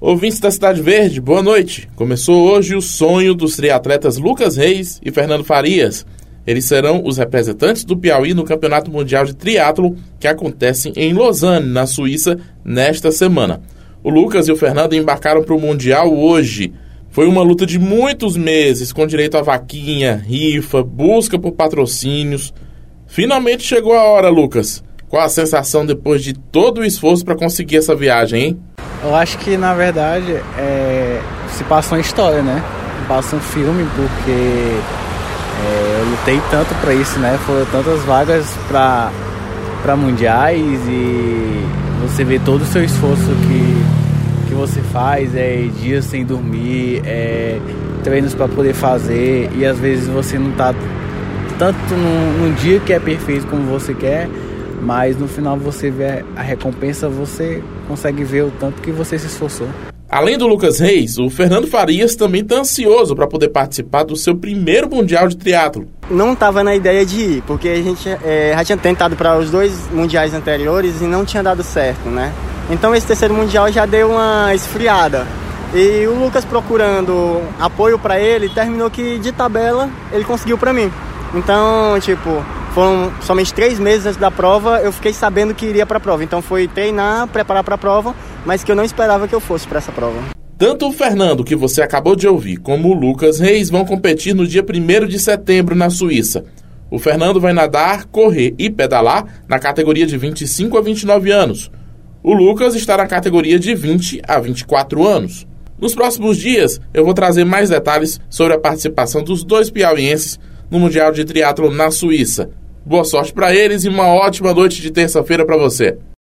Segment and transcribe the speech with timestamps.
[0.00, 1.88] Ouvintes da Cidade Verde, boa noite.
[1.96, 6.06] Começou hoje o sonho dos triatletas Lucas Reis e Fernando Farias.
[6.46, 11.66] Eles serão os representantes do Piauí no Campeonato Mundial de Triatlo que acontece em Lausanne,
[11.66, 13.60] na Suíça, nesta semana.
[14.00, 16.72] O Lucas e o Fernando embarcaram para o Mundial hoje.
[17.10, 22.54] Foi uma luta de muitos meses, com direito a vaquinha, rifa, busca por patrocínios.
[23.08, 24.80] Finalmente chegou a hora, Lucas.
[25.08, 28.67] Qual a sensação depois de todo o esforço para conseguir essa viagem, hein?
[29.02, 31.20] Eu acho que na verdade é,
[31.50, 32.62] se passa uma história, né?
[33.06, 37.38] Passa um filme porque é, eu lutei tanto para isso, né?
[37.46, 39.10] Foram tantas vagas para
[39.82, 41.64] para mundiais e
[42.02, 47.60] você vê todo o seu esforço que, que você faz, é dias sem dormir, é,
[48.02, 50.74] treinos para poder fazer e às vezes você não tá
[51.58, 54.28] tanto num, num dia que é perfeito como você quer
[54.80, 59.26] mas no final você vê a recompensa, você consegue ver o tanto que você se
[59.26, 59.68] esforçou.
[60.10, 64.34] Além do Lucas Reis, o Fernando Farias também está ansioso para poder participar do seu
[64.34, 65.86] primeiro Mundial de Triatlo.
[66.10, 69.50] Não estava na ideia de ir, porque a gente é, já tinha tentado para os
[69.50, 72.32] dois mundiais anteriores e não tinha dado certo, né?
[72.70, 75.26] Então esse terceiro mundial já deu uma esfriada.
[75.74, 80.90] E o Lucas procurando apoio para ele, terminou que de tabela ele conseguiu para mim.
[81.34, 82.42] Então, tipo,
[82.78, 86.22] foram somente três meses antes da prova, eu fiquei sabendo que iria para a prova.
[86.22, 88.14] Então foi treinar, preparar para a prova,
[88.46, 90.16] mas que eu não esperava que eu fosse para essa prova.
[90.56, 94.46] Tanto o Fernando, que você acabou de ouvir, como o Lucas Reis vão competir no
[94.46, 96.44] dia 1 de setembro na Suíça.
[96.88, 101.72] O Fernando vai nadar, correr e pedalar na categoria de 25 a 29 anos.
[102.22, 105.48] O Lucas está na categoria de 20 a 24 anos.
[105.80, 110.38] Nos próximos dias, eu vou trazer mais detalhes sobre a participação dos dois piauienses
[110.70, 112.50] no Mundial de Triatlo na Suíça.
[112.84, 115.98] Boa sorte para eles e uma ótima noite de terça-feira para você.